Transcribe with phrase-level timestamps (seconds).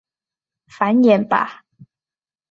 [0.65, 1.63] 繁衍吧！